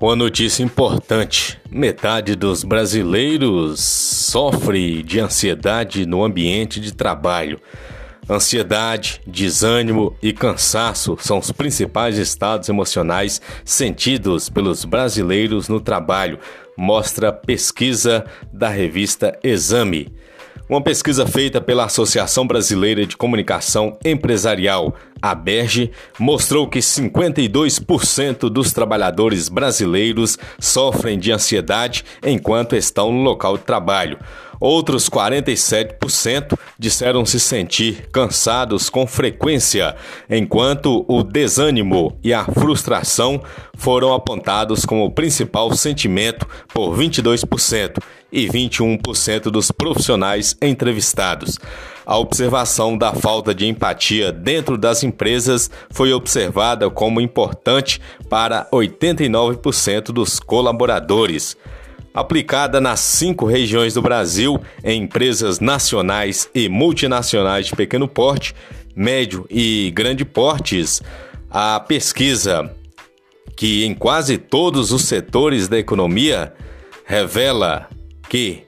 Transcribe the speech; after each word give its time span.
Uma 0.00 0.16
notícia 0.16 0.62
importante: 0.62 1.60
metade 1.70 2.34
dos 2.34 2.64
brasileiros 2.64 3.80
sofre 3.80 5.02
de 5.02 5.20
ansiedade 5.20 6.04
no 6.04 6.24
ambiente 6.24 6.80
de 6.80 6.92
trabalho. 6.92 7.60
Ansiedade, 8.28 9.20
desânimo 9.26 10.16
e 10.22 10.32
cansaço 10.32 11.16
são 11.20 11.38
os 11.38 11.52
principais 11.52 12.16
estados 12.16 12.68
emocionais 12.68 13.40
sentidos 13.64 14.48
pelos 14.48 14.84
brasileiros 14.84 15.68
no 15.68 15.78
trabalho, 15.78 16.38
mostra 16.76 17.32
pesquisa 17.32 18.24
da 18.52 18.68
revista 18.68 19.38
Exame. 19.44 20.10
Uma 20.66 20.80
pesquisa 20.80 21.26
feita 21.26 21.60
pela 21.60 21.84
Associação 21.84 22.46
Brasileira 22.46 23.04
de 23.04 23.18
Comunicação 23.18 23.98
Empresarial, 24.02 24.94
a 25.20 25.34
BERGE, 25.34 25.90
mostrou 26.18 26.66
que 26.66 26.78
52% 26.78 28.48
dos 28.48 28.72
trabalhadores 28.72 29.50
brasileiros 29.50 30.38
sofrem 30.58 31.18
de 31.18 31.30
ansiedade 31.30 32.02
enquanto 32.24 32.74
estão 32.74 33.12
no 33.12 33.20
local 33.20 33.58
de 33.58 33.64
trabalho. 33.64 34.18
Outros 34.58 35.10
47% 35.10 36.56
disseram 36.78 37.26
se 37.26 37.38
sentir 37.38 38.08
cansados 38.10 38.88
com 38.88 39.06
frequência, 39.06 39.94
enquanto 40.30 41.04
o 41.06 41.22
desânimo 41.22 42.18
e 42.24 42.32
a 42.32 42.42
frustração 42.46 43.42
foram 43.76 44.14
apontados 44.14 44.86
como 44.86 45.04
o 45.04 45.10
principal 45.10 45.74
sentimento 45.74 46.46
por 46.72 46.96
22% 46.96 47.98
e 48.34 48.48
21% 48.48 49.44
dos 49.44 49.70
profissionais 49.70 50.56
entrevistados. 50.60 51.56
A 52.04 52.18
observação 52.18 52.98
da 52.98 53.14
falta 53.14 53.54
de 53.54 53.66
empatia 53.66 54.32
dentro 54.32 54.76
das 54.76 55.04
empresas 55.04 55.70
foi 55.88 56.12
observada 56.12 56.90
como 56.90 57.20
importante 57.20 58.00
para 58.28 58.68
89% 58.72 60.06
dos 60.06 60.40
colaboradores 60.40 61.56
aplicada 62.12 62.80
nas 62.80 63.00
cinco 63.00 63.44
regiões 63.44 63.94
do 63.94 64.00
Brasil 64.00 64.60
em 64.84 65.02
empresas 65.02 65.58
nacionais 65.58 66.48
e 66.54 66.68
multinacionais 66.68 67.66
de 67.66 67.74
pequeno 67.74 68.06
porte, 68.06 68.54
médio 68.94 69.44
e 69.50 69.90
grande 69.92 70.24
portes. 70.24 71.02
A 71.50 71.80
pesquisa, 71.80 72.70
que 73.56 73.84
em 73.84 73.94
quase 73.94 74.38
todos 74.38 74.92
os 74.92 75.02
setores 75.02 75.66
da 75.66 75.76
economia 75.76 76.54
revela 77.04 77.88
que 78.34 78.64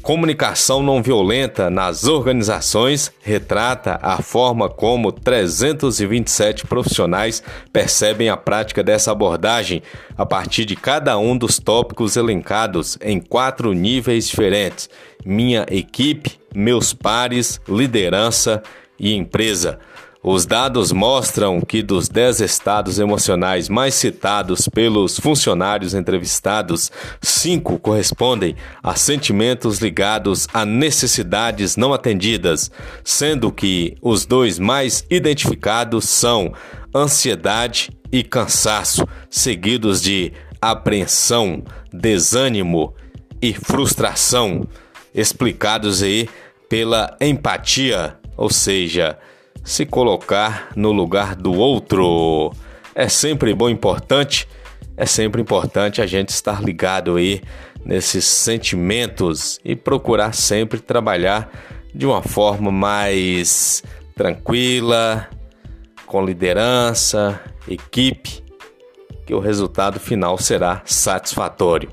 Comunicação 0.00 0.80
não 0.80 1.02
violenta 1.02 1.68
nas 1.68 2.04
organizações 2.04 3.12
retrata 3.20 3.98
a 4.02 4.20
forma 4.22 4.68
como 4.68 5.10
327 5.12 6.66
profissionais 6.66 7.42
percebem 7.72 8.28
a 8.28 8.36
prática 8.36 8.82
dessa 8.82 9.10
abordagem 9.12 9.82
a 10.16 10.26
partir 10.26 10.64
de 10.64 10.74
cada 10.76 11.18
um 11.18 11.36
dos 11.36 11.58
tópicos 11.58 12.16
elencados 12.16 12.98
em 13.00 13.20
quatro 13.20 13.72
níveis 13.72 14.28
diferentes: 14.28 14.88
minha 15.24 15.66
equipe, 15.68 16.38
meus 16.54 16.92
pares, 16.92 17.60
liderança 17.68 18.60
e 18.98 19.14
empresa. 19.14 19.80
Os 20.24 20.46
dados 20.46 20.92
mostram 20.92 21.60
que 21.60 21.82
dos 21.82 22.08
10 22.08 22.42
estados 22.42 23.00
emocionais 23.00 23.68
mais 23.68 23.94
citados 23.96 24.68
pelos 24.68 25.18
funcionários 25.18 25.94
entrevistados, 25.94 26.92
cinco 27.20 27.76
correspondem 27.76 28.54
a 28.80 28.94
sentimentos 28.94 29.80
ligados 29.80 30.46
a 30.54 30.64
necessidades 30.64 31.76
não 31.76 31.92
atendidas, 31.92 32.70
sendo 33.02 33.50
que 33.50 33.96
os 34.00 34.24
dois 34.24 34.60
mais 34.60 35.04
identificados 35.10 36.08
são 36.08 36.52
ansiedade 36.94 37.90
e 38.12 38.22
cansaço, 38.22 39.04
seguidos 39.28 40.00
de 40.00 40.32
apreensão, 40.60 41.64
desânimo 41.92 42.94
e 43.40 43.52
frustração, 43.52 44.68
explicados 45.12 46.00
aí 46.00 46.28
pela 46.68 47.16
empatia, 47.20 48.16
ou 48.36 48.48
seja, 48.48 49.18
se 49.64 49.86
colocar 49.86 50.68
no 50.74 50.92
lugar 50.92 51.34
do 51.34 51.52
outro. 51.52 52.52
É 52.94 53.08
sempre 53.08 53.54
bom, 53.54 53.68
importante, 53.68 54.48
é 54.96 55.06
sempre 55.06 55.40
importante 55.40 56.02
a 56.02 56.06
gente 56.06 56.30
estar 56.30 56.62
ligado 56.62 57.16
aí 57.16 57.42
nesses 57.84 58.24
sentimentos 58.24 59.58
e 59.64 59.74
procurar 59.74 60.34
sempre 60.34 60.80
trabalhar 60.80 61.50
de 61.94 62.06
uma 62.06 62.22
forma 62.22 62.70
mais 62.70 63.82
tranquila, 64.14 65.28
com 66.06 66.24
liderança, 66.24 67.40
equipe, 67.68 68.42
que 69.26 69.34
o 69.34 69.40
resultado 69.40 69.98
final 69.98 70.36
será 70.38 70.82
satisfatório. 70.84 71.90